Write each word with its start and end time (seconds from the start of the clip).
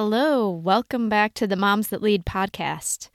Hello, 0.00 0.48
welcome 0.48 1.08
back 1.08 1.34
to 1.34 1.44
the 1.44 1.56
Moms 1.56 1.88
That 1.88 2.00
Lead 2.00 2.24
podcast. 2.24 3.08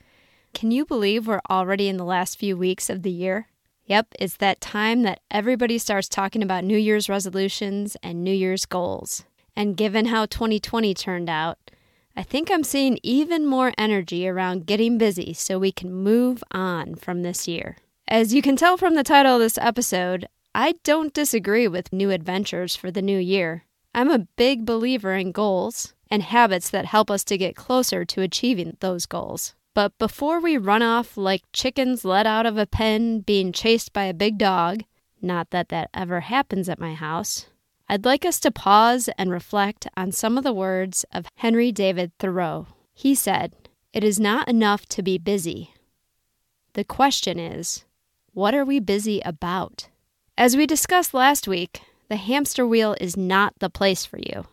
Can 0.52 0.70
you 0.70 0.84
believe 0.84 1.26
we're 1.26 1.40
already 1.48 1.88
in 1.88 1.96
the 1.96 2.04
last 2.04 2.38
few 2.38 2.58
weeks 2.58 2.90
of 2.90 3.00
the 3.00 3.10
year? 3.10 3.48
Yep, 3.86 4.08
it's 4.18 4.36
that 4.36 4.60
time 4.60 5.00
that 5.04 5.20
everybody 5.30 5.78
starts 5.78 6.10
talking 6.10 6.42
about 6.42 6.62
New 6.62 6.76
Year's 6.76 7.08
resolutions 7.08 7.96
and 8.02 8.22
New 8.22 8.34
Year's 8.34 8.66
goals. 8.66 9.24
And 9.56 9.78
given 9.78 10.04
how 10.04 10.26
2020 10.26 10.92
turned 10.92 11.30
out, 11.30 11.56
I 12.14 12.22
think 12.22 12.50
I'm 12.50 12.62
seeing 12.62 12.98
even 13.02 13.46
more 13.46 13.72
energy 13.78 14.28
around 14.28 14.66
getting 14.66 14.98
busy 14.98 15.32
so 15.32 15.58
we 15.58 15.72
can 15.72 15.90
move 15.90 16.44
on 16.50 16.96
from 16.96 17.22
this 17.22 17.48
year. 17.48 17.78
As 18.06 18.34
you 18.34 18.42
can 18.42 18.56
tell 18.56 18.76
from 18.76 18.94
the 18.94 19.02
title 19.02 19.36
of 19.36 19.40
this 19.40 19.56
episode, 19.56 20.28
I 20.54 20.74
don't 20.84 21.14
disagree 21.14 21.66
with 21.66 21.94
new 21.94 22.10
adventures 22.10 22.76
for 22.76 22.90
the 22.90 23.00
new 23.00 23.18
year. 23.18 23.64
I'm 23.94 24.10
a 24.10 24.26
big 24.36 24.66
believer 24.66 25.14
in 25.14 25.32
goals 25.32 25.94
and 26.14 26.22
habits 26.22 26.70
that 26.70 26.86
help 26.86 27.10
us 27.10 27.24
to 27.24 27.36
get 27.36 27.56
closer 27.56 28.04
to 28.04 28.22
achieving 28.22 28.76
those 28.78 29.04
goals. 29.04 29.56
But 29.74 29.98
before 29.98 30.38
we 30.38 30.56
run 30.56 30.80
off 30.80 31.16
like 31.16 31.42
chickens 31.52 32.04
let 32.04 32.24
out 32.24 32.46
of 32.46 32.56
a 32.56 32.66
pen 32.66 33.18
being 33.18 33.50
chased 33.50 33.92
by 33.92 34.04
a 34.04 34.14
big 34.14 34.38
dog, 34.38 34.84
not 35.20 35.50
that 35.50 35.70
that 35.70 35.90
ever 35.92 36.20
happens 36.20 36.68
at 36.68 36.78
my 36.78 36.94
house, 36.94 37.46
I'd 37.88 38.04
like 38.04 38.24
us 38.24 38.38
to 38.40 38.52
pause 38.52 39.10
and 39.18 39.28
reflect 39.28 39.88
on 39.96 40.12
some 40.12 40.38
of 40.38 40.44
the 40.44 40.52
words 40.52 41.04
of 41.12 41.26
Henry 41.38 41.72
David 41.72 42.12
Thoreau. 42.20 42.68
He 42.92 43.16
said, 43.16 43.52
It 43.92 44.04
is 44.04 44.20
not 44.20 44.46
enough 44.46 44.86
to 44.90 45.02
be 45.02 45.18
busy. 45.18 45.74
The 46.74 46.84
question 46.84 47.40
is, 47.40 47.84
what 48.32 48.54
are 48.54 48.64
we 48.64 48.78
busy 48.78 49.20
about? 49.24 49.88
As 50.38 50.56
we 50.56 50.64
discussed 50.64 51.12
last 51.12 51.48
week, 51.48 51.80
the 52.08 52.16
hamster 52.16 52.64
wheel 52.64 52.94
is 53.00 53.16
not 53.16 53.54
the 53.58 53.70
place 53.70 54.06
for 54.06 54.18
you. 54.18 54.46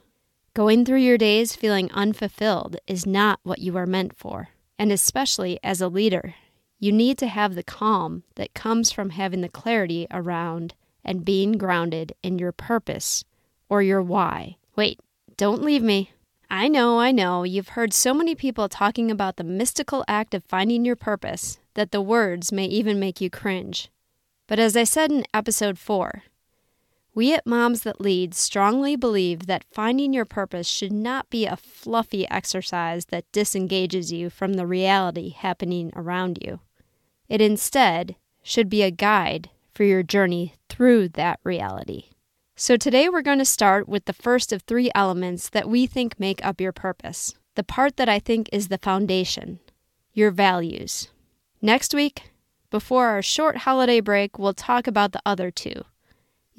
Going 0.54 0.84
through 0.84 1.00
your 1.00 1.18
days 1.18 1.56
feeling 1.56 1.90
unfulfilled 1.94 2.76
is 2.86 3.06
not 3.06 3.40
what 3.44 3.60
you 3.60 3.78
are 3.78 3.86
meant 3.86 4.18
for. 4.18 4.50
And 4.78 4.92
especially 4.92 5.58
as 5.64 5.80
a 5.80 5.88
leader, 5.88 6.36
you 6.78 6.92
need 6.92 7.18
to 7.20 7.28
have 7.28 7.56
the 7.56 7.64
calm 7.64 8.24
that 8.36 8.54
comes 8.54 8.92
from 8.92 9.12
having 9.12 9.40
the 9.40 9.48
clarity 9.48 10.08
around 10.12 10.74
and 11.06 11.24
being 11.24 11.54
grounded 11.54 12.12
in 12.22 12.38
your 12.38 12.52
purpose 12.52 13.24
or 13.70 13.82
your 13.82 14.02
why. 14.02 14.58
Wait, 14.76 15.00
don't 15.38 15.64
leave 15.64 15.84
me. 15.84 16.12
I 16.50 16.68
know, 16.68 17.00
I 17.00 17.14
know, 17.14 17.44
you've 17.44 17.70
heard 17.70 17.94
so 17.94 18.14
many 18.14 18.36
people 18.36 18.68
talking 18.68 19.10
about 19.10 19.38
the 19.38 19.46
mystical 19.46 20.04
act 20.06 20.34
of 20.34 20.44
finding 20.44 20.84
your 20.84 20.98
purpose 20.98 21.60
that 21.76 21.92
the 21.92 22.02
words 22.02 22.52
may 22.52 22.66
even 22.66 23.00
make 23.00 23.22
you 23.22 23.30
cringe. 23.30 23.90
But 24.50 24.60
as 24.60 24.76
I 24.76 24.84
said 24.84 25.12
in 25.12 25.24
episode 25.34 25.80
4, 25.80 26.24
we 27.14 27.34
at 27.34 27.46
Moms 27.46 27.82
That 27.82 28.00
Lead 28.00 28.34
strongly 28.34 28.96
believe 28.96 29.46
that 29.48 29.66
finding 29.70 30.14
your 30.14 30.24
purpose 30.26 30.68
should 30.68 30.94
not 30.94 31.30
be 31.30 31.46
a 31.46 31.58
fluffy 31.58 32.30
exercise 32.30 33.06
that 33.06 33.30
disengages 33.34 34.14
you 34.14 34.30
from 34.30 34.54
the 34.54 34.66
reality 34.66 35.32
happening 35.32 35.92
around 35.94 36.40
you. 36.42 36.62
It 37.28 37.42
instead 37.42 38.16
should 38.42 38.70
be 38.70 38.82
a 38.82 38.92
guide 38.92 39.50
for 39.74 39.84
your 39.84 40.04
journey 40.04 40.56
through 40.70 41.10
that 41.10 41.40
reality. 41.44 42.06
So 42.56 42.78
today 42.78 43.10
we're 43.10 43.22
going 43.22 43.40
to 43.40 43.46
start 43.46 43.90
with 43.90 44.06
the 44.06 44.14
first 44.14 44.54
of 44.54 44.62
three 44.62 44.92
elements 44.96 45.50
that 45.50 45.68
we 45.68 45.88
think 45.88 46.20
make 46.20 46.44
up 46.46 46.62
your 46.62 46.72
purpose, 46.72 47.34
the 47.56 47.64
part 47.64 47.98
that 47.98 48.08
I 48.08 48.20
think 48.20 48.50
is 48.54 48.70
the 48.70 48.78
foundation 48.78 49.60
your 50.14 50.32
values. 50.32 51.10
Next 51.62 51.94
week, 51.94 52.32
before 52.70 53.08
our 53.08 53.22
short 53.22 53.58
holiday 53.58 54.02
break, 54.02 54.38
we'll 54.38 54.54
talk 54.54 54.88
about 54.88 55.14
the 55.14 55.22
other 55.26 55.52
two 55.52 55.84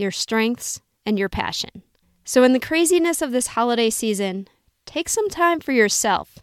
your 0.03 0.11
strengths, 0.11 0.83
and 1.07 1.19
your 1.19 1.29
passion. 1.29 1.83
So, 2.25 2.45
in 2.45 2.53
the 2.53 2.61
craziness 2.61 3.23
of 3.23 3.33
this 3.33 3.49
holiday 3.49 3.91
season, 3.91 4.49
take 4.87 5.09
some 5.09 5.29
time 5.29 5.61
for 5.61 5.73
yourself 5.73 6.39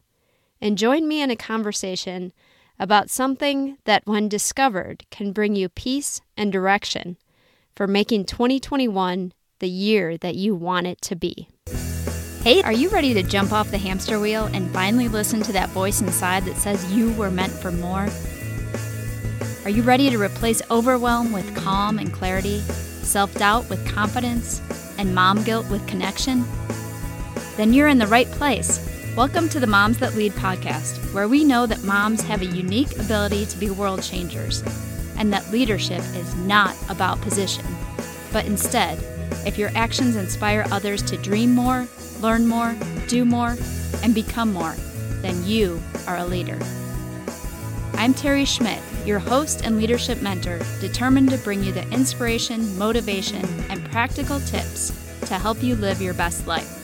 and 0.60 0.78
join 0.78 1.08
me 1.08 1.22
in 1.22 1.32
a 1.32 1.36
conversation 1.36 2.34
about 2.80 3.10
something 3.10 3.78
that, 3.86 4.04
when 4.06 4.28
discovered, 4.28 5.06
can 5.12 5.32
bring 5.32 5.56
you 5.56 5.70
peace 5.70 6.22
and 6.36 6.52
direction 6.52 7.18
for 7.76 7.88
making 7.88 8.26
2021 8.26 9.34
the 9.60 9.70
year 9.70 10.18
that 10.18 10.36
you 10.36 10.56
want 10.56 10.88
it 10.88 11.02
to 11.02 11.16
be. 11.16 11.48
Hey, 12.44 12.62
are 12.64 12.74
you 12.74 12.90
ready 12.90 13.14
to 13.14 13.24
jump 13.24 13.52
off 13.52 13.72
the 13.72 13.78
hamster 13.78 14.20
wheel 14.20 14.46
and 14.54 14.72
finally 14.72 15.10
listen 15.10 15.42
to 15.44 15.52
that 15.54 15.70
voice 15.70 16.02
inside 16.02 16.46
that 16.46 16.56
says 16.56 16.94
you 16.94 17.12
were 17.14 17.30
meant 17.30 17.52
for 17.52 17.72
more? 17.72 18.08
Are 19.66 19.70
you 19.70 19.84
ready 19.84 20.10
to 20.10 20.18
replace 20.18 20.62
overwhelm 20.72 21.34
with 21.34 21.54
calm 21.56 22.00
and 22.00 22.14
clarity? 22.14 22.64
Self 23.10 23.34
doubt 23.40 23.68
with 23.72 23.92
confidence, 23.92 24.62
and 25.00 25.16
mom 25.16 25.44
guilt 25.44 25.68
with 25.72 25.88
connection? 25.88 26.46
Then 27.58 27.74
you're 27.74 27.88
in 27.88 27.98
the 27.98 28.06
right 28.06 28.30
place. 28.30 28.88
Welcome 29.18 29.50
to 29.50 29.60
the 29.60 29.66
Moms 29.66 29.98
That 29.98 30.14
Lead 30.14 30.34
podcast, 30.34 31.12
where 31.12 31.28
we 31.28 31.44
know 31.44 31.66
that 31.66 31.84
moms 31.84 32.22
have 32.22 32.44
a 32.44 32.46
unique 32.46 32.96
ability 33.00 33.48
to 33.48 33.58
be 33.58 33.72
world 33.72 34.04
changers, 34.04 34.62
and 35.18 35.34
that 35.34 35.50
leadership 35.52 36.02
is 36.14 36.36
not 36.36 36.76
about 36.88 37.20
position, 37.22 37.66
but 38.32 38.46
instead, 38.46 39.00
if 39.44 39.58
your 39.58 39.72
actions 39.74 40.16
inspire 40.16 40.68
others 40.70 41.02
to 41.02 41.18
dream 41.18 41.56
more, 41.56 41.88
learn 42.20 42.46
more, 42.46 42.76
do 43.08 43.26
more, 43.26 43.58
and 44.04 44.14
become 44.14 44.54
more, 44.54 44.76
then 45.24 45.44
you 45.44 45.82
are 46.08 46.18
a 46.18 46.26
leader. 46.26 46.60
I'm 48.00 48.14
Terry 48.14 48.46
Schmidt 48.46 48.82
your 49.06 49.20
host 49.20 49.66
and 49.66 49.76
leadership 49.76 50.22
mentor, 50.22 50.60
determined 50.80 51.32
to 51.32 51.38
bring 51.40 51.64
you 51.64 51.72
the 51.72 51.88
inspiration, 51.90 52.78
motivation, 52.78 53.44
and 53.70 53.84
practical 53.92 54.40
tips 54.42 54.92
to 55.26 55.34
help 55.34 55.64
you 55.64 55.76
live 55.76 56.02
your 56.02 56.14
best 56.14 56.48
life. 56.48 56.76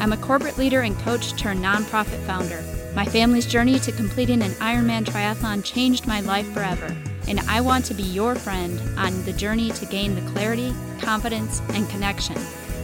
I'm 0.00 0.12
a 0.12 0.16
corporate 0.16 0.56
leader 0.56 0.80
and 0.80 0.98
coach 1.00 1.36
turned 1.36 1.62
nonprofit 1.62 2.24
founder. 2.26 2.64
My 2.94 3.04
family's 3.04 3.46
journey 3.46 3.78
to 3.80 3.92
completing 3.92 4.42
an 4.42 4.52
Ironman 4.52 5.04
triathlon 5.04 5.62
changed 5.62 6.06
my 6.06 6.20
life 6.20 6.50
forever, 6.52 6.96
and 7.28 7.40
I 7.40 7.60
want 7.60 7.84
to 7.86 7.94
be 7.94 8.02
your 8.02 8.34
friend 8.34 8.80
on 8.96 9.22
the 9.24 9.34
journey 9.34 9.70
to 9.72 9.86
gain 9.86 10.14
the 10.14 10.30
clarity, 10.32 10.74
confidence, 11.00 11.60
and 11.74 11.88
connection 11.90 12.36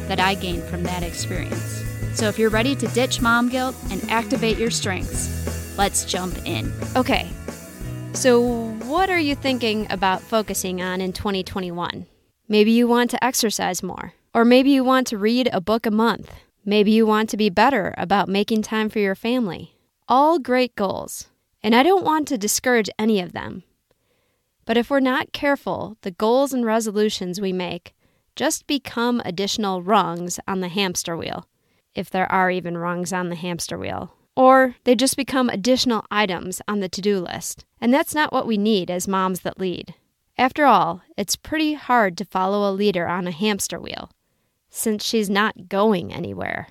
that 0.07 0.21
I 0.21 0.35
gained 0.35 0.65
from 0.65 0.83
that 0.83 1.03
experience. 1.03 1.83
So 2.15 2.29
if 2.29 2.39
you're 2.39 2.51
ready 2.51 2.77
to 2.77 2.87
ditch 2.89 3.21
mom 3.21 3.49
guilt 3.49 3.75
and 3.91 4.05
activate 4.11 4.59
your 4.59 4.71
strengths, 4.71 5.77
let's 5.79 6.05
jump 6.05 6.37
in. 6.47 6.73
Okay, 6.95 7.31
so, 8.17 8.41
what 8.87 9.11
are 9.11 9.19
you 9.19 9.35
thinking 9.35 9.87
about 9.91 10.23
focusing 10.23 10.81
on 10.81 11.03
in 11.03 11.13
2021? 11.13 12.07
Maybe 12.49 12.71
you 12.71 12.89
want 12.89 13.11
to 13.11 13.23
exercise 13.23 13.83
more, 13.83 14.15
or 14.33 14.43
maybe 14.43 14.71
you 14.71 14.83
want 14.83 15.07
to 15.09 15.19
read 15.19 15.51
a 15.53 15.61
book 15.61 15.85
a 15.85 15.91
month. 15.91 16.33
Maybe 16.65 16.93
you 16.93 17.05
want 17.05 17.29
to 17.31 17.37
be 17.37 17.51
better 17.51 17.95
about 17.99 18.31
making 18.31 18.63
time 18.63 18.89
for 18.89 19.01
your 19.01 19.15
family. 19.15 19.77
All 20.09 20.39
great 20.39 20.75
goals, 20.77 21.27
and 21.63 21.75
I 21.75 21.83
don't 21.83 22.07
want 22.07 22.27
to 22.29 22.39
discourage 22.39 22.89
any 22.99 23.21
of 23.21 23.33
them. 23.33 23.65
But 24.65 24.79
if 24.79 24.89
we're 24.89 25.01
not 25.01 25.35
careful, 25.35 25.99
the 26.01 26.11
goals 26.11 26.55
and 26.55 26.65
resolutions 26.65 27.39
we 27.39 27.53
make 27.53 27.95
just 28.35 28.67
become 28.67 29.21
additional 29.27 29.83
rungs 29.83 30.41
on 30.49 30.61
the 30.61 30.69
hamster 30.69 31.19
wheel, 31.19 31.49
if 31.95 32.09
there 32.09 32.31
are 32.33 32.51
even 32.51 32.79
rungs 32.79 33.13
on 33.13 33.29
the 33.29 33.37
hamster 33.37 33.77
wheel 33.77 34.17
or 34.37 34.77
they 34.85 34.95
just 34.95 35.17
become 35.17 35.49
additional 35.49 36.05
items 36.11 36.61
on 36.69 36.81
the 36.81 36.89
to 36.91 37.01
do 37.01 37.19
list. 37.19 37.65
And 37.81 37.93
that's 37.93 38.15
not 38.15 38.33
what 38.33 38.47
we 38.47 38.59
need 38.59 38.91
as 38.91 39.09
moms 39.09 39.41
that 39.41 39.59
lead. 39.59 39.95
After 40.39 40.67
all, 40.67 41.01
it's 41.17 41.35
pretty 41.35 41.73
hard 41.73 42.19
to 42.19 42.25
follow 42.27 42.69
a 42.69 42.77
leader 42.77 43.09
on 43.09 43.27
a 43.27 43.31
hamster 43.31 43.81
wheel, 43.81 44.11
since 44.69 45.03
she's 45.03 45.31
not 45.31 45.69
going 45.69 46.13
anywhere. 46.13 46.69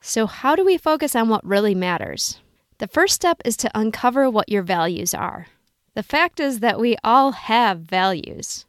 So, 0.00 0.28
how 0.28 0.54
do 0.54 0.64
we 0.64 0.78
focus 0.78 1.16
on 1.16 1.28
what 1.28 1.44
really 1.44 1.74
matters? 1.74 2.40
The 2.78 2.86
first 2.86 3.14
step 3.14 3.42
is 3.44 3.56
to 3.58 3.70
uncover 3.74 4.30
what 4.30 4.48
your 4.48 4.62
values 4.62 5.12
are. 5.12 5.48
The 5.94 6.04
fact 6.04 6.38
is 6.38 6.60
that 6.60 6.78
we 6.78 6.96
all 7.02 7.32
have 7.32 7.80
values. 7.80 8.66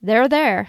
They're 0.00 0.28
there, 0.28 0.68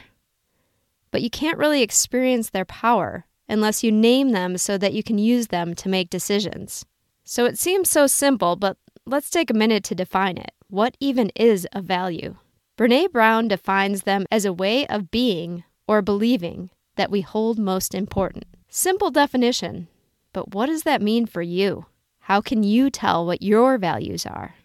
but 1.11 1.21
you 1.21 1.29
can't 1.29 1.59
really 1.59 1.83
experience 1.83 2.49
their 2.49 2.65
power 2.65 3.25
unless 3.47 3.83
you 3.83 3.91
name 3.91 4.31
them 4.31 4.57
so 4.57 4.79
that 4.79 4.93
you 4.93 5.03
can 5.03 5.19
use 5.19 5.47
them 5.47 5.75
to 5.75 5.89
make 5.89 6.09
decisions. 6.09 6.83
So 7.23 7.45
it 7.45 7.57
seems 7.57 7.89
so 7.89 8.05
simple, 8.05 8.55
but 8.55 8.77
let's 9.05 9.29
take 9.29 9.49
a 9.49 9.55
minute 9.55 9.83
to 9.85 9.95
define 9.95 10.37
it. 10.37 10.51
What 10.67 10.97
even 10.99 11.31
is 11.35 11.67
a 11.71 11.81
value? 11.81 12.35
Brene 12.77 13.11
Brown 13.11 13.47
defines 13.47 14.03
them 14.03 14.25
as 14.31 14.45
a 14.45 14.53
way 14.53 14.85
of 14.87 15.11
being 15.11 15.63
or 15.87 16.01
believing 16.01 16.69
that 16.95 17.11
we 17.11 17.21
hold 17.21 17.57
most 17.57 17.95
important. 17.95 18.45
Simple 18.67 19.09
definition, 19.09 19.87
but 20.33 20.53
what 20.53 20.65
does 20.65 20.83
that 20.83 21.01
mean 21.01 21.25
for 21.25 21.41
you? 21.41 21.85
How 22.21 22.41
can 22.41 22.63
you 22.63 22.89
tell 22.89 23.25
what 23.25 23.41
your 23.41 23.77
values 23.77 24.25
are? 24.25 24.55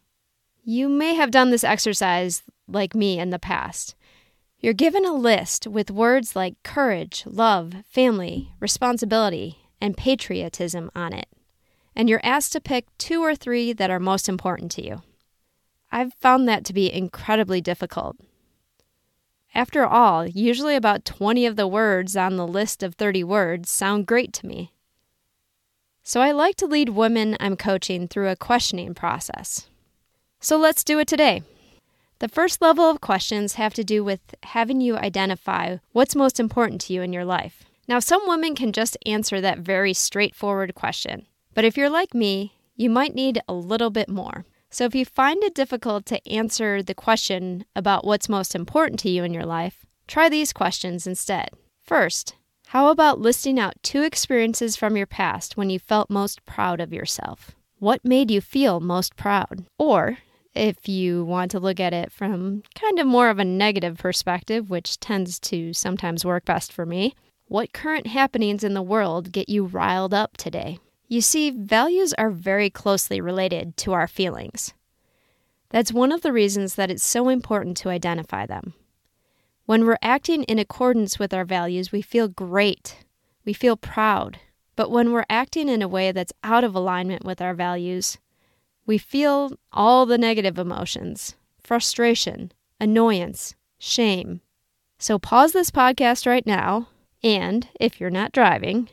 You 0.65 0.89
may 0.89 1.15
have 1.15 1.31
done 1.31 1.51
this 1.51 1.65
exercise 1.65 2.43
like 2.67 2.95
me 2.95 3.19
in 3.19 3.31
the 3.31 3.39
past. 3.39 3.95
You're 4.59 4.75
given 4.75 5.05
a 5.05 5.13
list 5.13 5.67
with 5.67 5.91
words 5.91 6.35
like 6.35 6.63
courage, 6.65 7.23
love, 7.27 7.75
family, 7.89 8.53
responsibility, 8.59 9.59
and 9.81 9.97
patriotism 9.97 10.91
on 10.95 11.13
it 11.13 11.29
and 11.99 12.09
you're 12.09 12.21
asked 12.23 12.53
to 12.53 12.61
pick 12.61 12.87
two 12.97 13.23
or 13.23 13.35
three 13.35 13.73
that 13.73 13.91
are 13.91 13.99
most 13.99 14.29
important 14.29 14.71
to 14.71 14.85
you. 14.87 15.03
I've 15.91 16.15
found 16.15 16.49
that 16.49 16.65
to 16.67 16.73
be 16.73 16.93
incredibly 16.93 17.61
difficult. 17.61 18.17
After 19.55 19.85
all, 19.85 20.27
usually 20.27 20.77
about 20.77 21.05
20 21.05 21.45
of 21.45 21.57
the 21.57 21.67
words 21.67 22.17
on 22.17 22.37
the 22.37 22.47
list 22.47 22.85
of 22.85 22.95
30 22.95 23.25
words 23.25 23.69
sound 23.69 24.07
great 24.07 24.33
to 24.35 24.47
me. 24.47 24.73
So 26.05 26.21
I 26.21 26.31
like 26.31 26.55
to 26.57 26.67
lead 26.67 26.91
women 26.91 27.37
I'm 27.41 27.57
coaching 27.57 28.07
through 28.07 28.29
a 28.29 28.37
questioning 28.37 28.95
process. 28.95 29.67
So 30.39 30.57
let's 30.57 30.85
do 30.85 31.01
it 31.01 31.09
today. 31.09 31.43
The 32.21 32.29
first 32.29 32.63
level 32.63 32.89
of 32.89 33.01
questions 33.01 33.55
have 33.55 33.75
to 33.75 33.85
do 33.85 34.05
with 34.05 34.21
having 34.43 34.81
you 34.81 34.97
identify 34.97 35.79
what's 35.93 36.15
most 36.15 36.39
important 36.39 36.81
to 36.83 36.93
you 36.93 37.03
in 37.03 37.13
your 37.13 37.25
life. 37.25 37.65
Now, 37.89 37.99
some 37.99 38.23
women 38.27 38.55
can 38.55 38.73
just 38.73 38.97
answer 39.07 39.41
that 39.41 39.59
very 39.59 39.95
straightforward 39.95 40.75
question, 40.75 41.27
but 41.55 41.65
if 41.65 41.77
you're 41.77 41.91
like 41.91 42.15
me, 42.15 42.55
you 42.77 42.89
might 42.89 43.15
need 43.15 43.41
a 43.49 43.53
little 43.53 43.91
bit 43.91 44.09
more. 44.09 44.45
So, 44.71 44.85
if 44.85 44.95
you 44.95 45.05
find 45.05 45.43
it 45.43 45.55
difficult 45.55 46.05
to 46.07 46.29
answer 46.29 46.83
the 46.83 46.95
question 46.95 47.65
about 47.75 48.05
what's 48.05 48.29
most 48.29 48.55
important 48.55 49.01
to 49.01 49.11
you 49.11 49.25
in 49.25 49.33
your 49.33 49.47
life, 49.47 49.87
try 50.07 50.29
these 50.29 50.53
questions 50.53 51.07
instead. 51.07 51.51
First, 51.81 52.35
how 52.69 52.91
about 52.91 53.19
listing 53.19 53.59
out 53.59 53.83
two 53.83 54.03
experiences 54.03 54.77
from 54.77 54.95
your 54.95 55.07
past 55.07 55.57
when 55.57 55.71
you 55.71 55.79
felt 55.79 56.11
most 56.11 56.45
proud 56.45 56.81
of 56.81 56.93
yourself? 56.93 57.53
What 57.79 58.05
made 58.05 58.31
you 58.31 58.43
feel 58.43 58.79
most 58.79 59.17
proud? 59.17 59.65
Or, 59.79 60.19
if 60.55 60.87
you 60.87 61.25
want 61.25 61.51
to 61.53 61.61
look 61.61 61.81
at 61.81 61.95
it 61.95 62.13
from 62.13 62.63
kind 62.75 62.99
of 62.99 63.07
more 63.07 63.31
of 63.31 63.39
a 63.39 63.45
negative 63.45 63.97
perspective, 63.97 64.69
which 64.69 65.01
tends 65.01 65.39
to 65.41 65.73
sometimes 65.73 66.27
work 66.27 66.45
best 66.45 66.73
for 66.73 66.85
me, 66.85 67.15
what 67.47 67.73
current 67.73 68.09
happenings 68.09 68.63
in 68.63 68.75
the 68.75 68.83
world 68.83 69.33
get 69.33 69.49
you 69.49 69.65
riled 69.65 70.13
up 70.13 70.37
today? 70.37 70.79
You 71.09 71.23
see, 71.23 71.51
values 71.51 72.13
are 72.15 72.31
very 72.31 72.69
closely 72.69 73.21
related 73.21 73.79
to 73.79 73.95
our 73.95 74.07
feelings. 74.07 74.75
That's 75.71 75.93
one 75.93 76.13
of 76.13 76.21
the 76.21 76.33
reasons 76.33 76.75
that 76.75 76.91
it's 76.91 77.07
so 77.07 77.31
important 77.31 77.79
to 77.79 77.89
identify 77.89 78.45
them. 78.45 78.75
When 79.65 79.85
we're 79.85 79.99
acting 80.03 80.45
in 80.45 80.59
accordance 80.59 81.19
with 81.19 81.33
our 81.33 81.45
values, 81.45 81.93
we 81.93 82.03
feel 82.03 82.29
great. 82.29 83.05
We 83.45 83.53
feel 83.53 83.77
proud. 83.77 84.39
But 84.77 84.91
when 84.91 85.13
we're 85.13 85.25
acting 85.29 85.69
in 85.69 85.83
a 85.83 85.89
way 85.89 86.13
that's 86.13 86.33
out 86.45 86.63
of 86.63 86.75
alignment 86.75 87.25
with 87.25 87.41
our 87.43 87.55
values, 87.55 88.19
we 88.87 88.97
feel 88.97 89.53
all 89.73 90.07
the 90.07 90.19
negative 90.19 90.59
emotions 90.59 91.35
frustration, 91.59 92.51
annoyance, 92.81 93.55
shame. 93.79 94.41
So 94.99 95.19
pause 95.19 95.53
this 95.53 95.71
podcast 95.71 96.27
right 96.27 96.47
now, 96.47 96.89
and 97.23 97.69
if 97.79 98.01
you're 98.01 98.09
not 98.09 98.33
driving, 98.33 98.89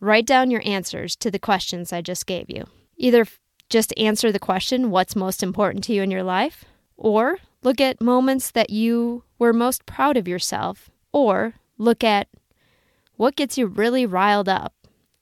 write 0.00 0.26
down 0.26 0.50
your 0.50 0.62
answers 0.64 1.16
to 1.16 1.30
the 1.30 1.38
questions 1.38 1.92
I 1.92 2.00
just 2.00 2.26
gave 2.26 2.48
you. 2.48 2.66
Either 2.96 3.26
just 3.68 3.92
answer 3.96 4.30
the 4.30 4.38
question, 4.38 4.90
What's 4.90 5.16
most 5.16 5.42
important 5.42 5.84
to 5.84 5.92
you 5.92 6.02
in 6.02 6.10
your 6.10 6.22
life? 6.22 6.64
or 6.96 7.38
Look 7.66 7.80
at 7.80 8.00
moments 8.00 8.52
that 8.52 8.70
you 8.70 9.24
were 9.40 9.52
most 9.52 9.86
proud 9.86 10.16
of 10.16 10.28
yourself, 10.28 10.88
or 11.10 11.54
look 11.78 12.04
at 12.04 12.28
what 13.16 13.34
gets 13.34 13.58
you 13.58 13.66
really 13.66 14.06
riled 14.06 14.48
up 14.48 14.72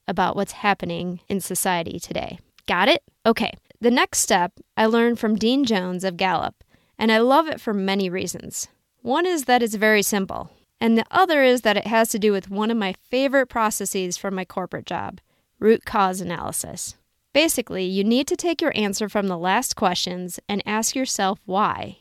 about 0.07 0.37
what's 0.37 0.53
happening 0.53 1.21
in 1.27 1.41
society 1.41 1.99
today. 1.99 2.39
Got 2.67 2.89
it? 2.89 3.03
Okay. 3.25 3.55
The 3.81 3.91
next 3.91 4.19
step 4.19 4.53
I 4.77 4.85
learned 4.85 5.19
from 5.19 5.37
Dean 5.37 5.65
Jones 5.65 6.05
of 6.05 6.19
Gallup, 6.19 6.63
and 6.99 7.11
I 7.11 7.17
love 7.17 7.49
it 7.49 7.63
for 7.63 7.73
many 7.73 8.11
reasons. 8.11 8.69
One 9.01 9.25
is 9.25 9.45
that 9.45 9.63
it's 9.63 9.77
very 9.77 10.03
simple, 10.03 10.51
and 10.85 10.99
the 10.99 11.07
other 11.11 11.43
is 11.43 11.63
that 11.63 11.79
it 11.79 11.87
has 11.87 12.11
to 12.11 12.19
do 12.19 12.31
with 12.31 12.51
one 12.51 12.71
of 12.71 12.77
my 12.77 12.93
favorite 13.09 13.47
processes 13.47 14.19
for 14.19 14.31
my 14.31 14.45
corporate 14.45 14.85
job 14.85 15.19
root 15.59 15.87
cause 15.87 16.21
analysis. 16.21 16.95
Basically, 17.33 17.85
you 17.87 18.05
need 18.05 18.27
to 18.27 18.37
take 18.37 18.61
your 18.61 18.77
answer 18.77 19.09
from 19.09 19.27
the 19.27 19.39
last 19.39 19.77
questions 19.77 20.39
and 20.47 20.63
ask 20.67 20.95
yourself 20.95 21.41
why 21.47 22.01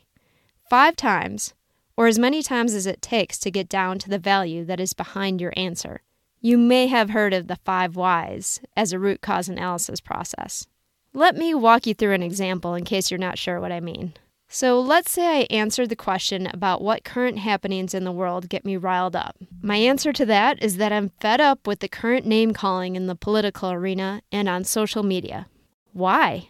five 0.68 0.96
times, 0.96 1.54
or 1.96 2.08
as 2.08 2.18
many 2.18 2.42
times 2.42 2.74
as 2.74 2.84
it 2.84 3.00
takes 3.00 3.38
to 3.38 3.50
get 3.50 3.70
down 3.70 3.98
to 4.00 4.10
the 4.10 4.18
value 4.18 4.66
that 4.66 4.80
is 4.80 4.92
behind 4.92 5.40
your 5.40 5.54
answer. 5.56 6.02
You 6.42 6.58
may 6.58 6.86
have 6.88 7.08
heard 7.08 7.32
of 7.32 7.46
the 7.46 7.56
five 7.64 7.96
whys 7.96 8.60
as 8.76 8.92
a 8.92 8.98
root 8.98 9.22
cause 9.22 9.48
analysis 9.48 10.02
process. 10.02 10.66
Let 11.14 11.36
me 11.36 11.54
walk 11.54 11.86
you 11.86 11.94
through 11.94 12.12
an 12.12 12.22
example 12.22 12.74
in 12.74 12.84
case 12.84 13.10
you're 13.10 13.16
not 13.16 13.38
sure 13.38 13.62
what 13.62 13.72
I 13.72 13.80
mean. 13.80 14.12
So, 14.48 14.80
let's 14.80 15.10
say 15.10 15.40
I 15.40 15.46
answered 15.50 15.88
the 15.88 15.96
question 15.96 16.46
about 16.46 16.80
what 16.80 17.02
current 17.02 17.38
happenings 17.38 17.92
in 17.94 18.04
the 18.04 18.12
world 18.12 18.48
get 18.48 18.64
me 18.64 18.76
riled 18.76 19.16
up. 19.16 19.36
My 19.62 19.76
answer 19.76 20.12
to 20.12 20.26
that 20.26 20.62
is 20.62 20.76
that 20.76 20.92
I'm 20.92 21.10
fed 21.20 21.40
up 21.40 21.66
with 21.66 21.80
the 21.80 21.88
current 21.88 22.24
name 22.24 22.52
calling 22.52 22.94
in 22.94 23.06
the 23.06 23.16
political 23.16 23.72
arena 23.72 24.22
and 24.30 24.48
on 24.48 24.62
social 24.64 25.02
media. 25.02 25.46
Why? 25.92 26.48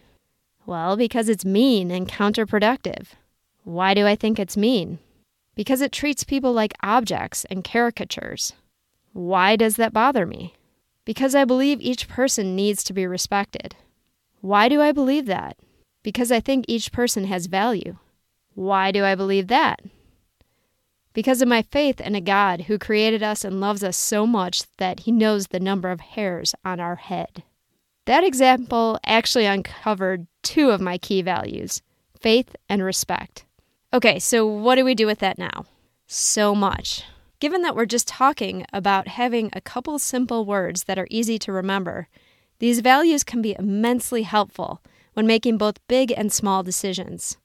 Well, 0.67 0.97
because 0.97 1.29
it's 1.29 1.45
mean 1.45 1.91
and 1.91 2.09
counterproductive. 2.09 3.09
Why 3.65 3.95
do 3.95 4.07
I 4.07 4.17
think 4.17 4.39
it's 4.39 4.57
mean? 4.57 4.99
Because 5.55 5.81
it 5.81 5.93
treats 5.93 6.25
people 6.25 6.53
like 6.53 6.75
objects 6.83 7.47
and 7.47 7.65
caricatures. 7.65 8.53
Why 9.13 9.57
does 9.57 9.77
that 9.77 9.93
bother 9.93 10.27
me? 10.27 10.55
Because 11.05 11.35
I 11.35 11.45
believe 11.45 11.81
each 11.81 12.09
person 12.09 12.57
needs 12.57 12.83
to 12.85 12.93
be 12.93 13.07
respected. 13.07 13.77
Why 14.41 14.69
do 14.69 14.83
I 14.83 14.93
believe 14.93 15.27
that? 15.27 15.57
Because 16.05 16.31
I 16.31 16.39
think 16.39 16.67
each 16.69 16.93
person 16.93 17.25
has 17.25 17.47
value. 17.47 17.97
Why 18.55 18.93
do 18.93 19.05
I 19.05 19.17
believe 19.17 19.49
that? 19.49 19.81
Because 21.13 21.43
of 21.43 21.49
my 21.49 21.63
faith 21.63 22.01
in 22.01 22.15
a 22.15 22.21
God 22.21 22.63
who 22.63 22.79
created 22.79 23.23
us 23.23 23.45
and 23.45 23.61
loves 23.61 23.83
us 23.83 23.97
so 23.97 24.27
much 24.27 24.63
that 24.77 25.01
he 25.01 25.13
knows 25.13 25.49
the 25.49 25.59
number 25.59 25.91
of 25.91 26.01
hairs 26.01 26.55
on 26.65 26.79
our 26.79 26.97
head. 26.97 27.43
That 28.07 28.23
example 28.23 28.99
actually 29.05 29.47
uncovered 29.47 30.27
two 30.43 30.71
of 30.71 30.81
my 30.81 30.99
key 30.99 31.23
values 31.23 31.83
faith 32.21 32.55
and 32.69 32.83
respect. 32.83 33.45
Okay, 33.93 34.19
so 34.19 34.47
what 34.47 34.77
do 34.77 34.85
we 34.85 34.95
do 34.95 35.07
with 35.07 35.19
that 35.19 35.39
now? 35.39 35.67
So 36.07 36.55
much. 36.55 37.05
Given 37.39 37.63
that 37.63 37.77
we're 37.77 37.87
just 37.87 38.09
talking 38.09 38.65
about 38.73 39.09
having 39.09 39.51
a 39.53 39.61
couple 39.61 39.99
simple 39.99 40.45
words 40.45 40.85
that 40.85 40.99
are 40.99 41.07
easy 41.11 41.39
to 41.41 41.53
remember, 41.53 42.09
these 42.59 42.81
values 42.81 43.25
can 43.25 43.43
be 43.43 43.55
immensely 43.59 44.23
helpful 44.23 44.81
when 45.15 45.27
making 45.27 45.59
both 45.59 45.87
big 45.89 46.13
and 46.17 46.33
small 46.33 46.63
decisions. 46.63 47.39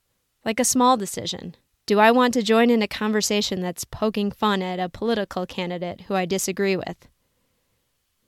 Like 0.44 0.60
a 0.60 0.66
small 0.66 0.98
decision. 0.98 1.56
Do 1.86 2.00
I 2.00 2.12
want 2.12 2.34
to 2.36 2.44
join 2.44 2.70
in 2.70 2.82
a 2.82 2.88
conversation 2.88 3.62
that's 3.62 3.86
poking 3.86 4.32
fun 4.32 4.62
at 4.62 4.80
a 4.80 4.90
political 4.90 5.46
candidate 5.46 6.02
who 6.02 6.14
I 6.14 6.26
disagree 6.26 6.76
with? 6.76 7.08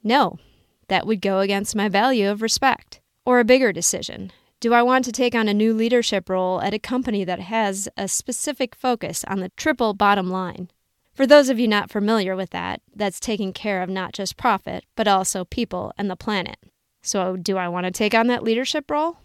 No, 0.03 0.39
that 0.88 1.05
would 1.05 1.21
go 1.21 1.39
against 1.39 1.75
my 1.75 1.88
value 1.88 2.29
of 2.29 2.41
respect. 2.41 3.01
Or 3.23 3.39
a 3.39 3.45
bigger 3.45 3.71
decision. 3.71 4.31
Do 4.59 4.73
I 4.73 4.81
want 4.81 5.05
to 5.05 5.11
take 5.11 5.35
on 5.35 5.47
a 5.47 5.53
new 5.53 5.73
leadership 5.73 6.29
role 6.29 6.61
at 6.61 6.73
a 6.73 6.79
company 6.79 7.23
that 7.23 7.39
has 7.39 7.87
a 7.97 8.07
specific 8.07 8.75
focus 8.75 9.23
on 9.27 9.39
the 9.39 9.49
triple 9.57 9.94
bottom 9.94 10.29
line? 10.29 10.69
For 11.13 11.27
those 11.27 11.49
of 11.49 11.59
you 11.59 11.67
not 11.67 11.91
familiar 11.91 12.35
with 12.35 12.51
that, 12.51 12.81
that's 12.95 13.19
taking 13.19 13.53
care 13.53 13.81
of 13.81 13.89
not 13.89 14.13
just 14.13 14.37
profit, 14.37 14.85
but 14.95 15.07
also 15.07 15.45
people 15.45 15.94
and 15.97 16.09
the 16.09 16.15
planet. 16.15 16.57
So, 17.01 17.35
do 17.37 17.57
I 17.57 17.67
want 17.67 17.85
to 17.85 17.91
take 17.91 18.13
on 18.13 18.27
that 18.27 18.44
leadership 18.44 18.89
role? 18.89 19.17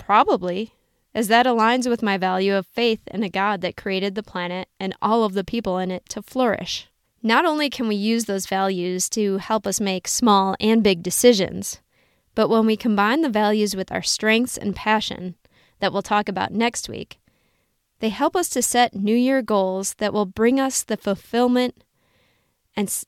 Probably, 0.00 0.74
as 1.14 1.28
that 1.28 1.44
aligns 1.46 1.88
with 1.88 2.02
my 2.02 2.16
value 2.16 2.54
of 2.54 2.66
faith 2.66 3.00
in 3.08 3.22
a 3.22 3.28
God 3.28 3.60
that 3.60 3.76
created 3.76 4.14
the 4.14 4.22
planet 4.22 4.68
and 4.80 4.96
all 5.02 5.24
of 5.24 5.34
the 5.34 5.44
people 5.44 5.78
in 5.78 5.90
it 5.90 6.08
to 6.08 6.22
flourish. 6.22 6.88
Not 7.22 7.44
only 7.44 7.68
can 7.68 7.86
we 7.86 7.96
use 7.96 8.24
those 8.24 8.46
values 8.46 9.10
to 9.10 9.36
help 9.36 9.66
us 9.66 9.78
make 9.78 10.08
small 10.08 10.56
and 10.58 10.82
big 10.82 11.02
decisions, 11.02 11.80
but 12.34 12.48
when 12.48 12.64
we 12.64 12.76
combine 12.76 13.20
the 13.20 13.28
values 13.28 13.76
with 13.76 13.92
our 13.92 14.02
strengths 14.02 14.56
and 14.56 14.74
passion, 14.74 15.36
that 15.80 15.92
we'll 15.92 16.02
talk 16.02 16.30
about 16.30 16.50
next 16.50 16.88
week, 16.88 17.20
they 17.98 18.08
help 18.08 18.34
us 18.34 18.48
to 18.48 18.62
set 18.62 18.94
New 18.94 19.14
Year 19.14 19.42
goals 19.42 19.94
that 19.98 20.14
will 20.14 20.26
bring 20.26 20.58
us 20.58 20.82
the 20.82 20.96
fulfillment 20.96 21.84
and 22.74 22.88
s- 22.88 23.04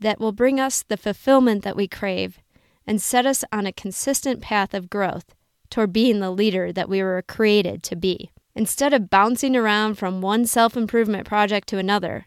that 0.00 0.18
will 0.18 0.32
bring 0.32 0.58
us 0.58 0.82
the 0.82 0.96
fulfillment 0.96 1.62
that 1.62 1.76
we 1.76 1.86
crave 1.86 2.40
and 2.84 3.00
set 3.00 3.26
us 3.26 3.44
on 3.52 3.64
a 3.64 3.72
consistent 3.72 4.40
path 4.40 4.74
of 4.74 4.90
growth 4.90 5.36
toward 5.70 5.92
being 5.92 6.20
the 6.20 6.30
leader 6.30 6.72
that 6.72 6.88
we 6.88 7.02
were 7.02 7.22
created 7.22 7.82
to 7.84 7.96
be. 7.96 8.30
Instead 8.54 8.92
of 8.92 9.08
bouncing 9.08 9.56
around 9.56 9.94
from 9.94 10.20
one 10.20 10.44
self 10.44 10.76
improvement 10.76 11.26
project 11.26 11.68
to 11.68 11.78
another, 11.78 12.26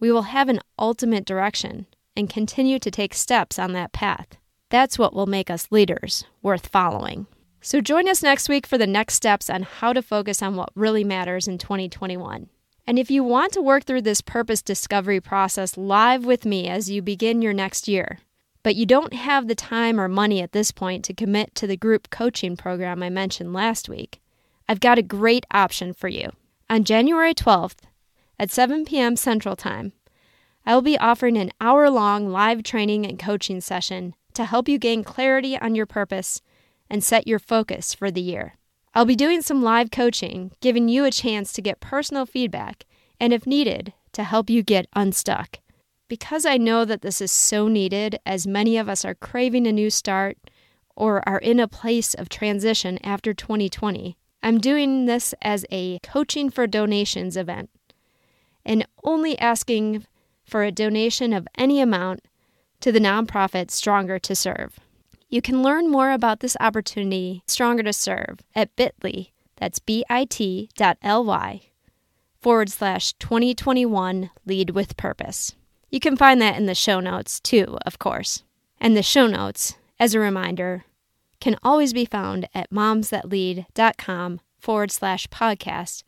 we 0.00 0.12
will 0.12 0.22
have 0.22 0.48
an 0.48 0.60
ultimate 0.78 1.24
direction 1.24 1.86
and 2.16 2.30
continue 2.30 2.78
to 2.78 2.90
take 2.90 3.14
steps 3.14 3.58
on 3.58 3.72
that 3.72 3.92
path. 3.92 4.38
That's 4.70 4.98
what 4.98 5.14
will 5.14 5.26
make 5.26 5.50
us 5.50 5.68
leaders 5.70 6.24
worth 6.42 6.68
following. 6.68 7.26
So 7.60 7.80
join 7.80 8.08
us 8.08 8.22
next 8.22 8.48
week 8.48 8.66
for 8.66 8.78
the 8.78 8.86
next 8.86 9.14
steps 9.14 9.50
on 9.50 9.62
how 9.62 9.92
to 9.92 10.02
focus 10.02 10.42
on 10.42 10.56
what 10.56 10.70
really 10.74 11.04
matters 11.04 11.48
in 11.48 11.58
2021. 11.58 12.48
And 12.86 12.98
if 12.98 13.10
you 13.10 13.22
want 13.22 13.52
to 13.52 13.60
work 13.60 13.84
through 13.84 14.02
this 14.02 14.20
purpose 14.20 14.62
discovery 14.62 15.20
process 15.20 15.76
live 15.76 16.24
with 16.24 16.46
me 16.46 16.68
as 16.68 16.90
you 16.90 17.02
begin 17.02 17.42
your 17.42 17.52
next 17.52 17.88
year, 17.88 18.18
but 18.62 18.76
you 18.76 18.86
don't 18.86 19.14
have 19.14 19.48
the 19.48 19.54
time 19.54 20.00
or 20.00 20.08
money 20.08 20.40
at 20.40 20.52
this 20.52 20.70
point 20.70 21.04
to 21.04 21.14
commit 21.14 21.54
to 21.54 21.66
the 21.66 21.76
group 21.76 22.10
coaching 22.10 22.56
program 22.56 23.02
I 23.02 23.10
mentioned 23.10 23.52
last 23.52 23.88
week, 23.88 24.20
I've 24.68 24.80
got 24.80 24.98
a 24.98 25.02
great 25.02 25.46
option 25.50 25.92
for 25.92 26.08
you. 26.08 26.30
On 26.68 26.84
January 26.84 27.34
12th 27.34 27.78
at 28.38 28.50
7 28.50 28.84
p.m. 28.84 29.16
Central 29.16 29.56
Time, 29.56 29.92
I 30.66 30.74
will 30.74 30.82
be 30.82 30.98
offering 30.98 31.38
an 31.38 31.50
hour 31.60 31.88
long 31.88 32.28
live 32.28 32.62
training 32.62 33.06
and 33.06 33.18
coaching 33.18 33.60
session 33.60 34.14
to 34.34 34.44
help 34.44 34.68
you 34.68 34.78
gain 34.78 35.02
clarity 35.02 35.58
on 35.58 35.74
your 35.74 35.86
purpose 35.86 36.42
and 36.90 37.02
set 37.02 37.26
your 37.26 37.38
focus 37.38 37.94
for 37.94 38.10
the 38.10 38.20
year. 38.20 38.54
I'll 38.94 39.04
be 39.04 39.16
doing 39.16 39.42
some 39.42 39.62
live 39.62 39.90
coaching, 39.90 40.52
giving 40.60 40.88
you 40.88 41.04
a 41.04 41.10
chance 41.10 41.52
to 41.54 41.62
get 41.62 41.80
personal 41.80 42.26
feedback 42.26 42.84
and, 43.18 43.32
if 43.32 43.46
needed, 43.46 43.94
to 44.12 44.24
help 44.24 44.50
you 44.50 44.62
get 44.62 44.88
unstuck. 44.94 45.58
Because 46.08 46.46
I 46.46 46.56
know 46.56 46.84
that 46.84 47.02
this 47.02 47.20
is 47.20 47.30
so 47.30 47.68
needed, 47.68 48.18
as 48.24 48.46
many 48.46 48.78
of 48.78 48.88
us 48.88 49.04
are 49.04 49.14
craving 49.14 49.66
a 49.66 49.72
new 49.72 49.90
start 49.90 50.38
or 50.96 51.26
are 51.28 51.38
in 51.38 51.60
a 51.60 51.68
place 51.68 52.14
of 52.14 52.28
transition 52.28 52.98
after 53.04 53.34
2020, 53.34 54.16
I'm 54.42 54.58
doing 54.58 55.06
this 55.06 55.34
as 55.42 55.66
a 55.70 55.98
coaching 56.00 56.50
for 56.50 56.66
donations 56.66 57.36
event 57.36 57.70
and 58.64 58.86
only 59.04 59.38
asking 59.38 60.06
for 60.44 60.62
a 60.62 60.72
donation 60.72 61.32
of 61.32 61.48
any 61.56 61.80
amount 61.80 62.20
to 62.80 62.92
the 62.92 63.00
nonprofit 63.00 63.70
Stronger 63.70 64.18
to 64.20 64.34
Serve. 64.34 64.78
You 65.28 65.42
can 65.42 65.62
learn 65.62 65.90
more 65.90 66.12
about 66.12 66.40
this 66.40 66.56
opportunity, 66.60 67.42
Stronger 67.46 67.82
to 67.82 67.92
Serve, 67.92 68.40
at 68.54 68.74
bit.ly, 68.76 69.30
that's 69.56 69.78
bit.ly, 69.78 71.60
forward 72.40 72.70
slash 72.70 73.12
2021 73.14 74.30
Lead 74.46 74.70
with 74.70 74.96
Purpose. 74.96 75.54
You 75.90 76.00
can 76.00 76.16
find 76.16 76.40
that 76.40 76.56
in 76.56 76.66
the 76.66 76.74
show 76.74 77.00
notes 77.00 77.40
too, 77.40 77.78
of 77.86 77.98
course. 77.98 78.42
And 78.80 78.96
the 78.96 79.02
show 79.02 79.26
notes, 79.26 79.74
as 79.98 80.14
a 80.14 80.20
reminder, 80.20 80.84
can 81.40 81.56
always 81.62 81.92
be 81.92 82.04
found 82.04 82.48
at 82.54 82.70
momsthatlead.com 82.70 84.40
forward 84.58 84.90
slash 84.90 85.26
podcast 85.28 86.02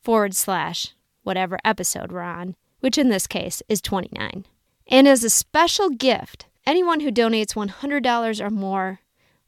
forward 0.00 0.34
slash 0.34 0.94
whatever 1.22 1.58
episode 1.64 2.12
we're 2.12 2.20
on, 2.20 2.56
which 2.80 2.98
in 2.98 3.08
this 3.08 3.26
case 3.26 3.62
is 3.68 3.80
29. 3.80 4.44
And 4.88 5.08
as 5.08 5.24
a 5.24 5.30
special 5.30 5.90
gift, 5.90 6.46
anyone 6.66 7.00
who 7.00 7.12
donates 7.12 7.54
$100 7.54 8.40
or 8.44 8.50
more 8.50 9.00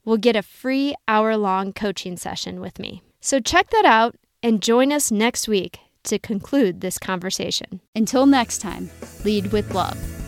will 0.03 0.17
get 0.17 0.35
a 0.35 0.41
free 0.41 0.95
hour 1.07 1.35
long 1.35 1.73
coaching 1.73 2.15
session 2.15 2.61
with 2.61 2.79
me. 2.79 3.01
So 3.19 3.39
check 3.39 3.69
that 3.71 3.85
out 3.85 4.15
and 4.41 4.61
join 4.61 4.93
us 4.93 5.11
next 5.11 5.47
week 5.47 5.79
to 6.05 6.19
conclude 6.19 6.81
this 6.81 6.97
conversation. 6.97 7.81
Until 7.95 8.25
next 8.25 8.59
time, 8.59 8.89
lead 9.23 9.51
with 9.51 9.73
love. 9.73 10.24